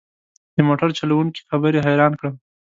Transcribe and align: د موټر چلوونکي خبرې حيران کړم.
د 0.55 0.57
موټر 0.67 0.89
چلوونکي 0.99 1.41
خبرې 1.49 1.79
حيران 1.87 2.13
کړم. 2.19 2.35